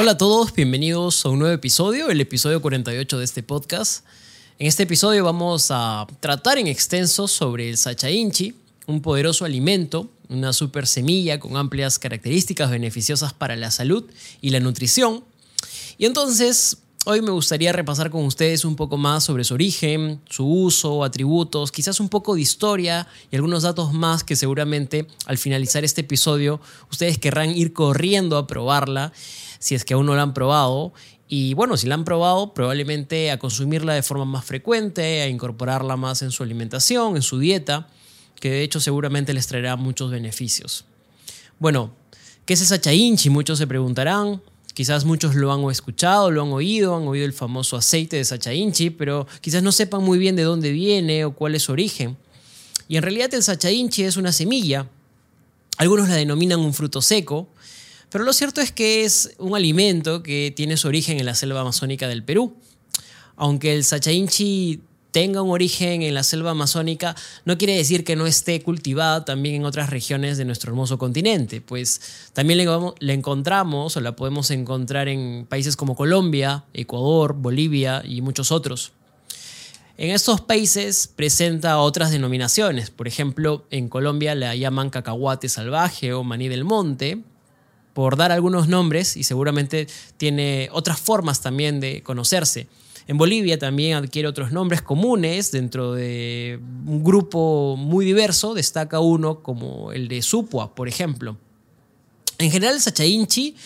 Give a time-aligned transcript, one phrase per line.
[0.00, 4.02] Hola a todos, bienvenidos a un nuevo episodio, el episodio 48 de este podcast.
[4.58, 8.54] En este episodio vamos a tratar en extenso sobre el sacha inchi,
[8.86, 14.60] un poderoso alimento, una super semilla con amplias características beneficiosas para la salud y la
[14.60, 15.22] nutrición.
[15.98, 20.46] Y entonces, hoy me gustaría repasar con ustedes un poco más sobre su origen, su
[20.46, 25.84] uso, atributos, quizás un poco de historia y algunos datos más que seguramente al finalizar
[25.84, 26.58] este episodio
[26.90, 29.12] ustedes querrán ir corriendo a probarla
[29.60, 30.92] si es que aún no la han probado.
[31.28, 35.96] Y bueno, si la han probado, probablemente a consumirla de forma más frecuente, a incorporarla
[35.96, 37.86] más en su alimentación, en su dieta,
[38.40, 40.86] que de hecho seguramente les traerá muchos beneficios.
[41.60, 41.92] Bueno,
[42.46, 43.30] ¿qué es esa chainchi?
[43.30, 44.42] Muchos se preguntarán.
[44.74, 48.54] Quizás muchos lo han escuchado, lo han oído, han oído el famoso aceite de sacha
[48.54, 52.16] inchi, pero quizás no sepan muy bien de dónde viene o cuál es su origen.
[52.88, 54.88] Y en realidad el sacha inchi es una semilla.
[55.76, 57.48] Algunos la denominan un fruto seco,
[58.10, 61.60] pero lo cierto es que es un alimento que tiene su origen en la selva
[61.60, 62.56] amazónica del Perú.
[63.36, 64.80] Aunque el sachainchi
[65.10, 69.56] tenga un origen en la selva amazónica, no quiere decir que no esté cultivada también
[69.56, 72.00] en otras regiones de nuestro hermoso continente, pues
[72.32, 72.66] también
[72.98, 78.92] la encontramos o la podemos encontrar en países como Colombia, Ecuador, Bolivia y muchos otros.
[79.96, 86.24] En estos países presenta otras denominaciones, por ejemplo, en Colombia la llaman cacahuate salvaje o
[86.24, 87.22] maní del monte,
[87.92, 89.86] por dar algunos nombres y seguramente
[90.16, 92.68] tiene otras formas también de conocerse.
[93.06, 99.42] En Bolivia también adquiere otros nombres comunes dentro de un grupo muy diverso, destaca uno
[99.42, 101.36] como el de Supua, por ejemplo.
[102.38, 103.56] En general, el Sachainchi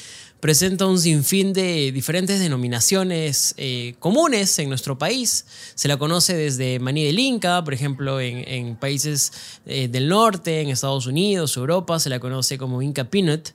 [0.40, 5.46] presenta un sinfín de diferentes denominaciones eh, comunes en nuestro país.
[5.74, 9.32] Se la conoce desde maní del Inca, por ejemplo, en, países
[9.64, 13.50] eh, del norte, en Estados Unidos, Europa, se la conoce como Inca Peanut.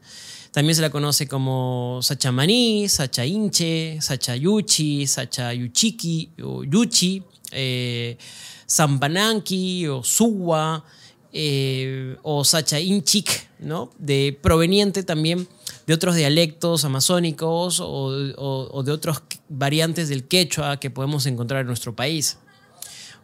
[0.52, 8.18] También se la conoce como Sachamaní, Sachainche, Sachayuchi, Sachayuchiki o Yuchi, eh,
[9.90, 10.84] o Suwa
[11.32, 13.92] eh, o Sachainchik, ¿no?
[14.00, 15.48] De, proveniente también
[15.86, 18.06] de otros dialectos amazónicos o,
[18.36, 22.38] o de otras variantes del quechua que podemos encontrar en nuestro país.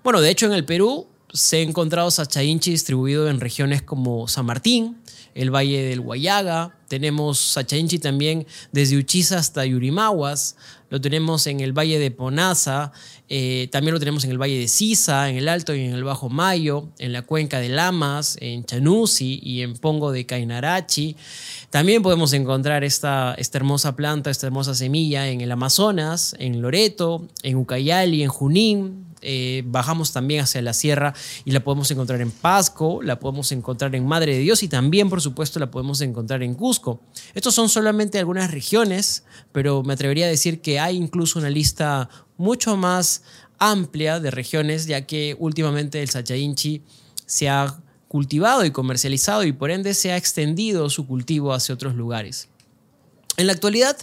[0.03, 4.46] Bueno, de hecho en el Perú se ha encontrado Sachainchi distribuido en regiones como San
[4.46, 4.97] Martín,
[5.34, 10.56] el Valle del Guayaga, tenemos Sachainchi también desde Uchiza hasta Yurimaguas,
[10.90, 12.94] lo tenemos en el Valle de Ponaza,
[13.28, 16.06] eh, también lo tenemos en el Valle de Sisa, en el Alto y en el
[16.06, 21.17] Bajo Mayo, en la cuenca de Lamas, en Chanusi y en Pongo de Cainarachi.
[21.69, 27.28] También podemos encontrar esta, esta hermosa planta, esta hermosa semilla en el Amazonas, en Loreto,
[27.44, 31.13] en Ucayali, en Junín, eh, bajamos también hacia la sierra
[31.44, 35.09] y la podemos encontrar en Pasco, la podemos encontrar en Madre de Dios y también,
[35.09, 37.02] por supuesto, la podemos encontrar en Cusco.
[37.34, 42.08] Estos son solamente algunas regiones, pero me atrevería a decir que hay incluso una lista
[42.38, 43.24] mucho más
[43.58, 46.84] amplia de regiones, ya que últimamente el Sachainchi
[47.25, 51.96] se ha cultivado y comercializado y por ende se ha extendido su cultivo hacia otros
[51.96, 52.47] lugares.
[53.38, 53.97] En la actualidad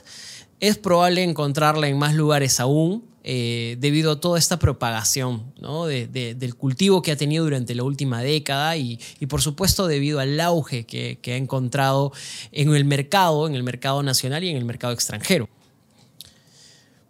[0.62, 7.02] es probable encontrarla en más lugares aún, eh, debido a toda esta propagación del cultivo
[7.02, 11.36] que ha tenido durante la última década y, por supuesto debido al auge que, ha
[11.36, 12.12] encontrado
[12.52, 15.48] en el mercado, en el mercado nacional y en el mercado extranjero.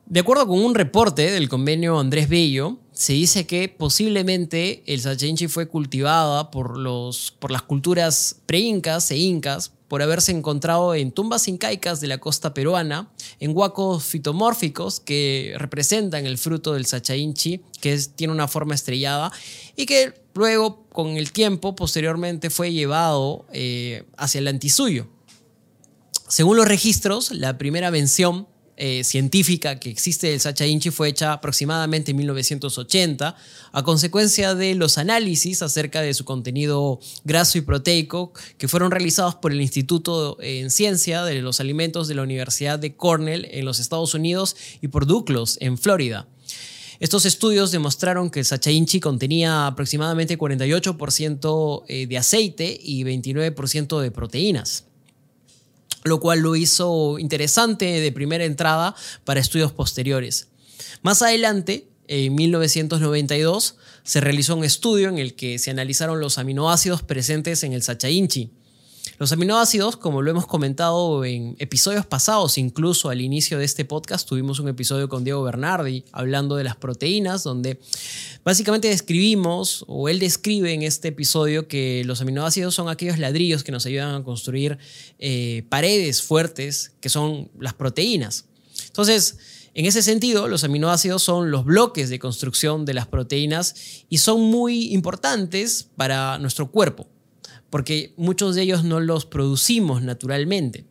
[0.07, 5.47] De acuerdo con un reporte del convenio Andrés Bello, se dice que posiblemente el sachenchi
[5.49, 11.49] fue cultivada por, los, por las culturas pre-incas e incas por haberse encontrado en tumbas
[11.49, 13.11] incaicas de la costa peruana,
[13.41, 19.31] en huacos fitomórficos que representan el fruto del sachainchi, que tiene una forma estrellada,
[19.77, 25.09] y que luego, con el tiempo, posteriormente fue llevado eh, hacia el antisuyo.
[26.27, 28.49] Según los registros, la primera mención
[28.85, 33.37] eh, científica que existe del Sacha Inchi fue hecha aproximadamente en 1980
[33.71, 39.37] a consecuencia de los análisis acerca de su contenido graso y proteico que fueron realizados
[39.37, 43.79] por el Instituto en Ciencia de los Alimentos de la Universidad de Cornell en los
[43.79, 46.27] Estados Unidos y por Duclos en Florida.
[46.99, 54.01] Estos estudios demostraron que el Sacha Inchi contenía aproximadamente 48% eh, de aceite y 29%
[54.01, 54.87] de proteínas.
[56.05, 58.95] Lo cual lo hizo interesante de primera entrada
[59.25, 60.49] para estudios posteriores.
[61.03, 67.03] Más adelante, en 1992, se realizó un estudio en el que se analizaron los aminoácidos
[67.03, 68.51] presentes en el Sacha Inchi.
[69.23, 74.29] Los aminoácidos, como lo hemos comentado en episodios pasados, incluso al inicio de este podcast,
[74.29, 77.79] tuvimos un episodio con Diego Bernardi hablando de las proteínas, donde
[78.45, 83.71] básicamente describimos, o él describe en este episodio, que los aminoácidos son aquellos ladrillos que
[83.71, 84.79] nos ayudan a construir
[85.21, 88.47] eh, paredes fuertes, que son las proteínas.
[88.89, 89.39] Entonces,
[89.75, 94.41] en ese sentido, los aminoácidos son los bloques de construcción de las proteínas y son
[94.41, 97.07] muy importantes para nuestro cuerpo,
[97.71, 100.87] porque muchos de ellos no los producimos naturalmente.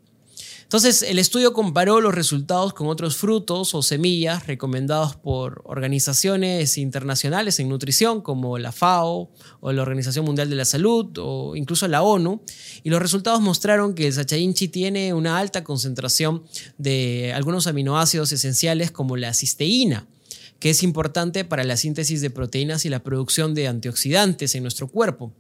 [0.72, 7.60] Entonces, el estudio comparó los resultados con otros frutos o semillas recomendados por organizaciones internacionales
[7.60, 12.04] en nutrición como la FAO o la Organización Mundial de la Salud o incluso la
[12.04, 12.42] ONU,
[12.84, 16.44] y los resultados mostraron que el sachainchi tiene una alta concentración
[16.78, 20.08] de algunos aminoácidos esenciales como la cisteína,
[20.60, 24.88] que es importante para la síntesis de proteínas y la producción de antioxidantes en nuestro
[24.88, 25.34] cuerpo.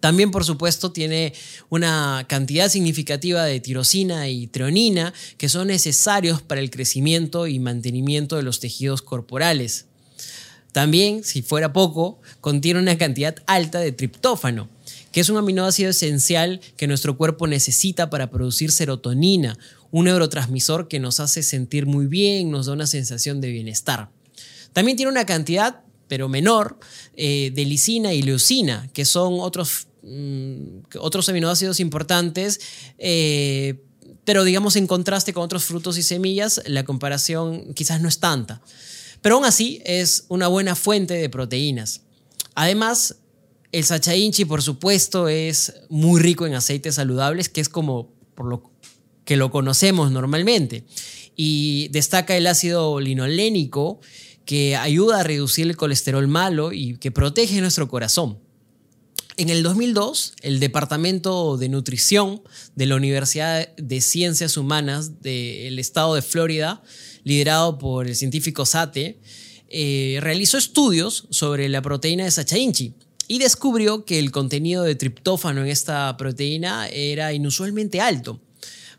[0.00, 1.32] También, por supuesto, tiene
[1.70, 8.36] una cantidad significativa de tirosina y treonina que son necesarios para el crecimiento y mantenimiento
[8.36, 9.86] de los tejidos corporales.
[10.70, 14.68] También, si fuera poco, contiene una cantidad alta de triptófano,
[15.10, 19.58] que es un aminoácido esencial que nuestro cuerpo necesita para producir serotonina,
[19.90, 24.10] un neurotransmisor que nos hace sentir muy bien, nos da una sensación de bienestar.
[24.72, 26.78] También tiene una cantidad pero menor,
[27.14, 29.87] eh, de lisina y leucina, que son otros,
[30.98, 32.60] otros aminoácidos importantes,
[32.98, 33.82] eh,
[34.24, 38.60] pero digamos en contraste con otros frutos y semillas, la comparación quizás no es tanta.
[39.22, 42.02] Pero aún así es una buena fuente de proteínas.
[42.54, 43.16] Además,
[43.72, 48.46] el sacha inchi, por supuesto, es muy rico en aceites saludables, que es como por
[48.46, 48.70] lo
[49.24, 50.84] que lo conocemos normalmente.
[51.36, 54.00] Y destaca el ácido linolénico,
[54.44, 58.38] que ayuda a reducir el colesterol malo y que protege nuestro corazón.
[59.38, 62.42] En el 2002, el Departamento de Nutrición
[62.74, 66.82] de la Universidad de Ciencias Humanas del estado de Florida,
[67.22, 69.20] liderado por el científico Sate,
[69.68, 72.94] eh, realizó estudios sobre la proteína de Sacha Inchi
[73.28, 78.40] y descubrió que el contenido de triptófano en esta proteína era inusualmente alto,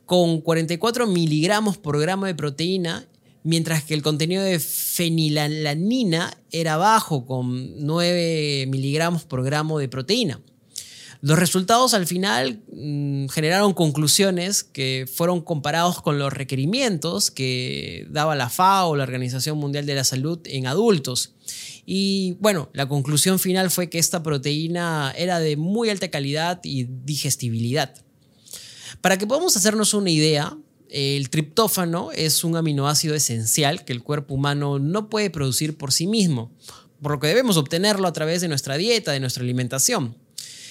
[0.06, 3.10] con 44 miligramos por gramo de proteína
[3.50, 10.40] mientras que el contenido de fenilalanina era bajo, con 9 miligramos por gramo de proteína.
[11.22, 18.36] Los resultados al final mm, generaron conclusiones que fueron comparados con los requerimientos que daba
[18.36, 21.34] la FAO, la Organización Mundial de la Salud, en adultos.
[21.88, 26.84] Y bueno, la conclusión final fue que esta proteína era de muy alta calidad y
[26.84, 27.96] digestibilidad.
[29.02, 30.56] Para que podamos hacernos una idea,
[30.90, 36.08] el triptófano es un aminoácido esencial que el cuerpo humano no puede producir por sí
[36.08, 36.52] mismo,
[37.02, 40.16] por lo que debemos obtenerlo a través de nuestra dieta, de nuestra alimentación.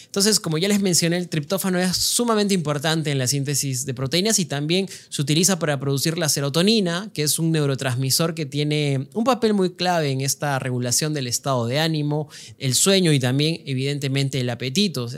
[0.08, 4.38] Entonces, como ya les mencioné, el triptófano es sumamente importante en la síntesis de proteínas
[4.38, 9.25] y también se utiliza para producir la serotonina, que es un neurotransmisor que tiene un
[9.25, 14.40] papel muy clave en esta regulación del estado de ánimo, el sueño y también, evidentemente,
[14.40, 15.08] el apetito.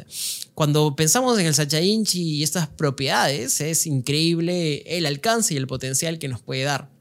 [0.54, 5.68] cuando pensamos en el Sacha Inchi y estas propiedades, es increíble el alcance y el
[5.68, 6.99] potencial que nos puede dar.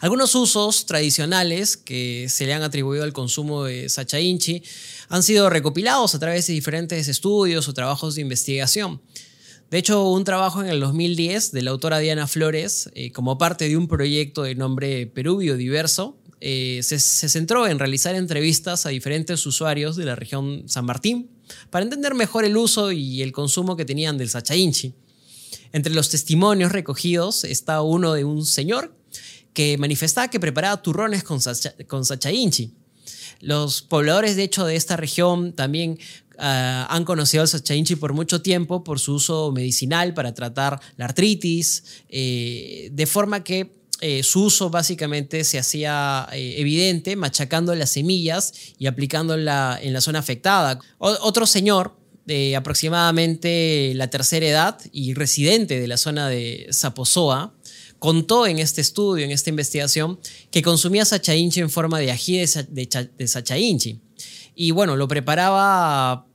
[0.00, 4.62] Algunos usos tradicionales que se le han atribuido al consumo de Sacha Inchi
[5.08, 9.00] han sido recopilados a través de diferentes estudios o trabajos de investigación.
[9.70, 13.68] De hecho, un trabajo en el 2010 de la autora Diana Flores, eh, como parte
[13.68, 18.90] de un proyecto de nombre Perú Biodiverso, eh, se, se, centró en realizar entrevistas a
[18.90, 21.30] diferentes usuarios de la región San Martín
[21.70, 24.94] para entender mejor el uso y el consumo que tenían del Sacha Inchi.
[25.72, 28.94] Entre los testimonios recogidos está uno de un señor
[29.54, 31.40] que manifestaba que preparaba turrones con,
[31.86, 32.74] con sacha inchi.
[33.40, 35.98] Los pobladores, de hecho, de esta región también
[36.38, 40.80] ah, han conocido al sacha inchi por mucho tiempo por su uso medicinal para tratar
[40.96, 47.74] la artritis, eh, de forma que eh, su uso básicamente se hacía eh, evidente machacando
[47.74, 50.80] las semillas y aplicándola en la zona afectada.
[50.98, 51.96] otro señor
[52.26, 57.54] de aproximadamente la tercera edad y residente de la zona de Zapozoa,
[57.98, 60.18] contó en este estudio, en esta investigación,
[60.50, 64.00] que consumía sacha inchi en forma de ají de, sacha inchi.
[64.54, 66.26] Y bueno, lo preparaba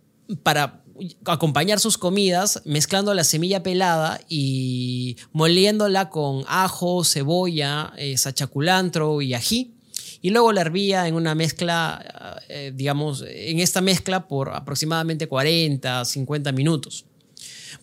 [0.44, 0.84] para
[1.26, 9.34] acompañar sus comidas mezclando la semilla pelada y moliéndola con ajo, cebolla, eh, sachaculantro y
[9.34, 9.76] ají.
[10.22, 16.04] Y luego la hervía en una mezcla, eh, digamos, en esta mezcla por aproximadamente 40,
[16.04, 17.06] 50 minutos.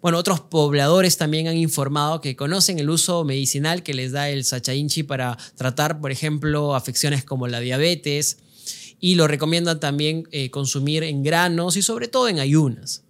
[0.03, 4.45] Bueno, otros pobladores también han informado que conocen el uso medicinal que les da el
[4.45, 8.39] sachainchi para tratar, por ejemplo, afecciones como la diabetes
[9.01, 13.06] y lo recomiendan también eh, consumir en granos y sobre todo en ayunas.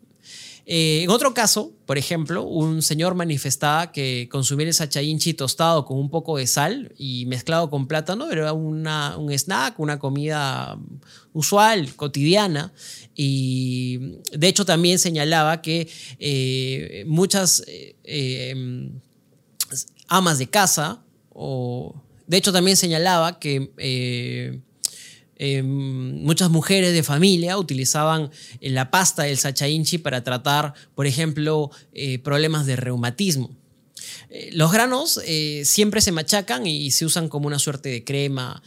[0.68, 5.96] Eh, en otro caso, por ejemplo, un señor manifestaba que consumir el sachainchi tostado con
[5.96, 10.76] un poco de sal y mezclado con plátano era una, un snack, una comida
[11.32, 12.72] usual, cotidiana.
[13.14, 17.62] Y de hecho también señalaba que eh, muchas
[18.02, 18.90] eh,
[20.08, 21.94] amas de casa, o
[22.26, 24.64] de hecho también señalaba que
[25.38, 31.70] Em, muchas mujeres de familia utilizaban eh, la pasta del sachainchi para tratar, por ejemplo,
[31.92, 33.50] eh, problemas de reumatismo.
[34.30, 35.20] Eh, los granos
[35.64, 38.62] siempre se machacan y se usan como una suerte de crema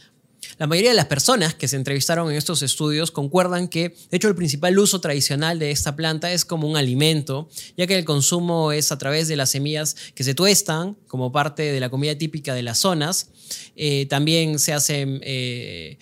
[0.58, 4.28] la mayoría de las personas que se entrevistaron en estos estudios concuerdan que, de hecho,
[4.28, 8.72] el principal uso tradicional de esta planta es como un alimento, ya que el consumo
[8.72, 12.54] es a través de las semillas que se tuestan como parte de la comida típica
[12.54, 13.28] de las zonas.
[13.76, 15.98] Eh, también se hacen, eh,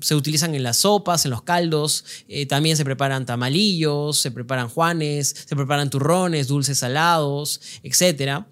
[0.00, 4.68] se utilizan en las sopas, en los caldos, eh, también se preparan tamalillos, se preparan
[4.68, 8.44] juanes, se preparan turrones, dulces salados, etc.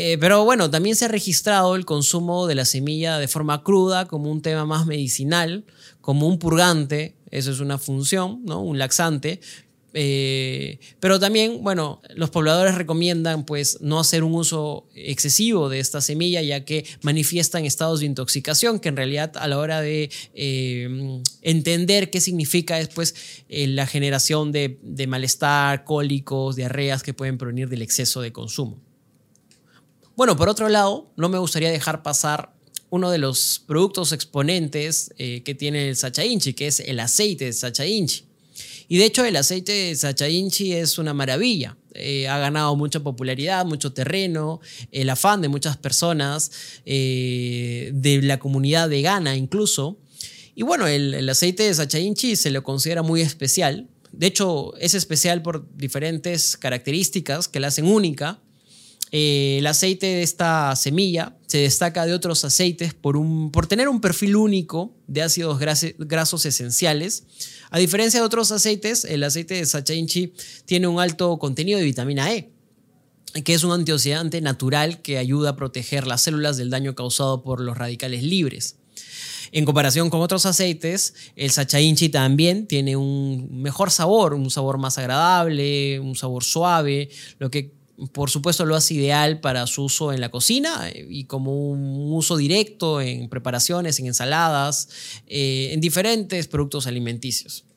[0.00, 4.06] Eh, pero bueno, también se ha registrado el consumo de la semilla de forma cruda
[4.06, 5.64] como un tema más medicinal,
[6.00, 8.62] como un purgante, eso es una función, ¿no?
[8.62, 9.40] un laxante.
[9.94, 16.00] Eh, pero también, bueno, los pobladores recomiendan pues no hacer un uso excesivo de esta
[16.00, 21.20] semilla ya que manifiestan estados de intoxicación que en realidad a la hora de eh,
[21.42, 23.16] entender qué significa después
[23.48, 28.87] la generación de, de malestar, cólicos, diarreas que pueden provenir del exceso de consumo.
[30.18, 32.52] Bueno, por otro lado, no me gustaría dejar pasar
[32.90, 37.44] uno de los productos exponentes eh, que tiene el Sacha Inchi, que es el aceite
[37.44, 38.24] de Sacha Inchi.
[38.88, 41.76] Y de hecho el aceite de Sacha Inchi es una maravilla.
[41.94, 44.60] Eh, ha ganado mucha popularidad, mucho terreno,
[44.90, 46.50] el afán de muchas personas,
[46.84, 50.00] eh, de la comunidad vegana incluso.
[50.56, 53.86] Y bueno, el, el aceite de Sacha Inchi se lo considera muy especial.
[54.10, 58.40] De hecho, es especial por diferentes características que la hacen única.
[59.10, 63.16] Eh, el aceite de esta semilla se destaca de otros aceites por,
[63.66, 65.58] tener un perfil único de ácidos
[65.98, 67.24] grasos esenciales.
[67.70, 70.34] A diferencia de otros aceites, el aceite de Sacha Inchi
[70.66, 72.50] tiene un alto contenido de vitamina E,
[73.44, 77.60] que es un antioxidante natural que ayuda a proteger las células del daño causado por
[77.60, 78.76] los radicales libres.
[79.50, 84.76] En comparación con otros aceites, el Sacha Inchi también tiene un mejor sabor, un sabor
[84.76, 87.77] más agradable, un sabor suave, lo que
[88.12, 92.12] por supuesto lo hace ideal para su uso en la cocina eh, y como un
[92.12, 94.88] uso directo en preparaciones, en ensaladas,
[95.26, 97.67] eh, en diferentes productos alimenticios.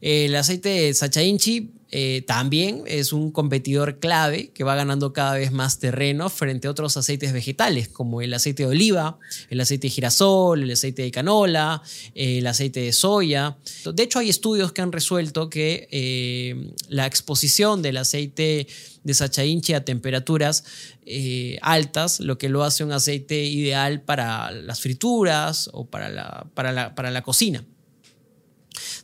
[0.00, 5.34] El aceite de Sacha Inchi eh, también es un competidor clave que va ganando cada
[5.34, 9.88] vez más terreno frente a otros aceites vegetales como el aceite de oliva, el aceite
[9.88, 11.82] de girasol, el aceite de canola,
[12.14, 13.58] el aceite de soya.
[13.92, 18.68] De hecho, hay estudios que han resuelto que eh, la exposición del aceite
[19.02, 20.64] de sachainchi a temperaturas
[21.04, 27.10] eh, altas, lo que lo hace un aceite ideal para las frituras o para para
[27.10, 27.64] la cocina.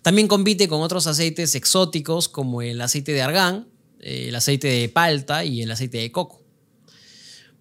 [0.07, 3.67] También compite con otros aceites exóticos como el aceite de argán,
[3.99, 6.45] el aceite de palta y el aceite de coco.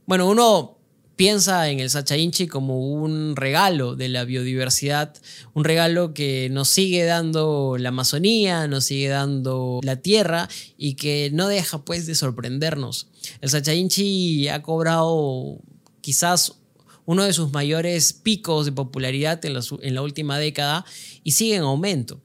[0.06, 0.78] Bueno, uno
[1.16, 5.16] piensa en el Sacha Inchi como un regalo de la biodiversidad,
[5.56, 10.48] un regalo que nos sigue dando la Amazonía, nos sigue dando la tierra
[10.78, 13.08] y que no deja pues de sorprendernos.
[13.42, 15.62] El Sacha Inchi ha cobrado
[16.02, 16.54] quizás
[17.06, 20.86] uno de sus mayores picos de popularidad en la, en la última década
[21.24, 22.22] y sigue en aumento.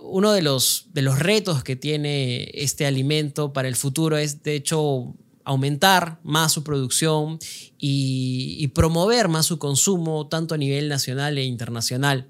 [0.00, 4.54] Uno de los, de los retos que tiene este alimento para el futuro es, de
[4.54, 5.14] hecho,
[5.44, 7.38] aumentar más su producción
[7.78, 12.26] y, promover más su consumo, tanto a nivel nacional e internacional.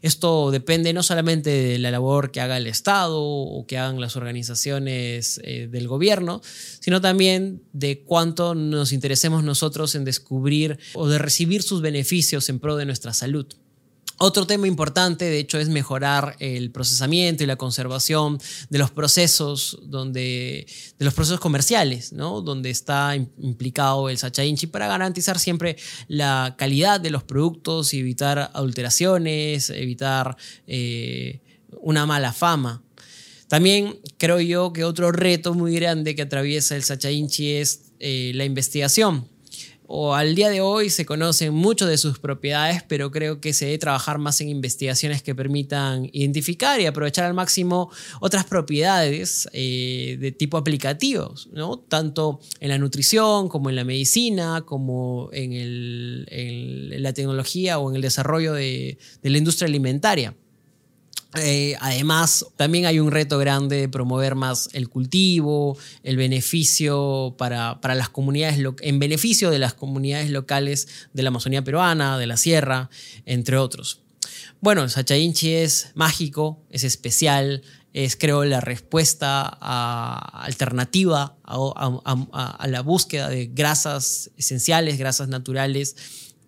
[0.00, 4.16] Esto depende no solamente de la labor que haga el Estado o que hagan las
[4.16, 6.40] organizaciones eh, del gobierno,
[6.80, 12.58] sino también de cuánto nos interesemos nosotros en descubrir o de recibir sus beneficios en
[12.58, 13.46] pro de nuestra salud.
[14.18, 18.38] Otro tema importante, de hecho, es mejorar el procesamiento y la conservación
[18.70, 20.66] de los procesos, donde,
[20.98, 22.40] de los procesos comerciales, ¿no?
[22.40, 25.76] donde está implicado el Sacha Inchi para garantizar siempre
[26.08, 31.42] la calidad de los productos y evitar adulteraciones, evitar eh,
[31.82, 32.82] una mala fama.
[33.48, 38.32] También creo yo que otro reto muy grande que atraviesa el Sacha Inchi es eh,
[38.34, 39.28] la investigación
[39.86, 43.66] o al día de hoy se conocen mucho de sus propiedades, pero creo que se
[43.66, 47.90] debe trabajar más en investigaciones que permitan identificar y aprovechar al máximo
[48.20, 51.78] otras propiedades eh, de tipo aplicativos, ¿no?
[51.78, 56.26] tanto en la nutrición como en la medicina, como en,
[57.02, 60.34] la tecnología o en el desarrollo de la industria alimentaria.
[61.38, 67.78] Eh, además, también hay un reto grande de promover más el cultivo, el beneficio para,
[67.82, 72.90] las comunidades, en beneficio de las comunidades locales de la Amazonía peruana, de la sierra,
[73.24, 74.02] entre otros.
[74.60, 77.62] Bueno, Sachainchi es mágico, es especial,
[77.92, 85.96] es creo la respuesta alternativa a la búsqueda de grasas esenciales, grasas naturales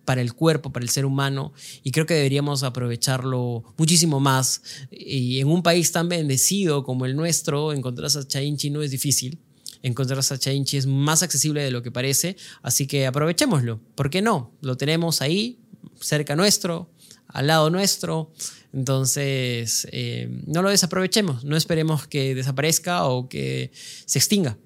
[0.09, 4.63] para el cuerpo, para el ser humano, y creo que deberíamos aprovecharlo muchísimo más.
[4.89, 9.37] Y en un país tan bendecido como el nuestro, encontrar Sachainchi no es difícil.
[9.83, 13.81] Encontrar Sachainchi es más accesible de lo que parece, así que aprovechémoslo.
[13.93, 14.51] ¿Por qué no?
[14.61, 15.59] Lo tenemos ahí,
[16.01, 16.89] cerca nuestro,
[17.27, 18.31] al lado nuestro.
[18.73, 23.69] Entonces, eh, no lo desaprovechemos, no esperemos que desaparezca o que
[24.07, 24.57] se extinga.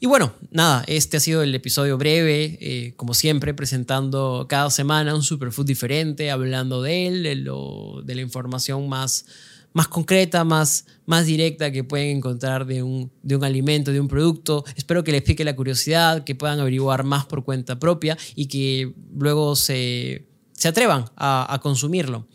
[0.00, 5.14] Y bueno, nada, este ha sido el episodio breve, eh, como siempre, presentando cada semana
[5.14, 9.26] un superfood diferente, hablando de él, de, la información más,
[9.72, 14.06] más concreta, más, más directa que pueden encontrar de un, de un alimento, de un
[14.06, 14.64] producto.
[14.76, 18.94] Espero que les pique la curiosidad, que puedan averiguar más por cuenta propia y que
[19.16, 22.28] luego se, se atrevan a consumirlo.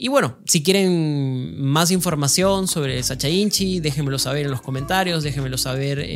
[0.00, 5.58] Y bueno, si quieren más información sobre Sacha Inchi, déjenmelo saber en los comentarios, déjenmelo
[5.58, 6.06] saber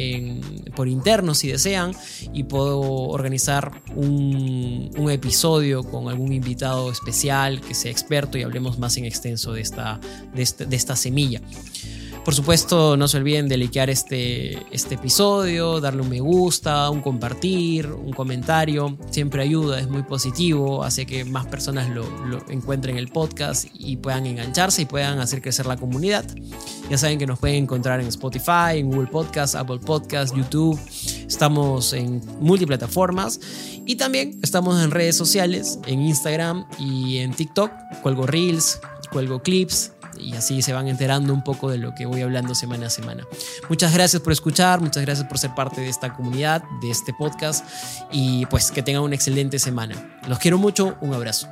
[0.76, 1.92] por interno si desean
[2.32, 8.96] y puedo organizar un, episodio con algún invitado especial que sea experto y hablemos más
[8.96, 9.98] en extenso de esta,
[10.32, 11.42] de de esta semilla.
[12.24, 17.00] Por supuesto, no se olviden de likear este, este episodio, darle un me gusta, un
[17.00, 18.96] compartir, un comentario.
[19.10, 22.04] Siempre ayuda, es muy positivo, hace que más personas lo,
[22.48, 26.24] encuentren el podcast y puedan engancharse y puedan hacer crecer la comunidad.
[26.88, 30.78] Ya saben que nos pueden encontrar en Spotify, en Google Podcast, Apple Podcast, YouTube.
[31.26, 33.40] Estamos en multiplataformas
[33.84, 37.72] y también estamos en redes sociales, en Instagram y en TikTok.
[38.00, 39.90] Cuelgo reels, cuelgo clips
[40.22, 43.24] y así se van enterando un poco de lo que voy hablando semana a semana.
[43.68, 47.66] Muchas gracias por escuchar, muchas gracias por ser parte de esta comunidad, de este podcast
[48.10, 50.20] y pues que tengan una excelente semana.
[50.26, 51.48] Los quiero mucho, un abrazo.